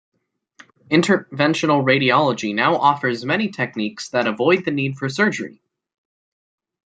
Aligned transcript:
Interventional 0.89 1.83
radiology 1.85 2.55
now 2.55 2.75
offers 2.77 3.23
many 3.23 3.49
techniques 3.49 4.09
that 4.09 4.25
avoid 4.25 4.65
the 4.65 4.71
need 4.71 4.97
for 4.97 5.07
surgery. 5.09 5.61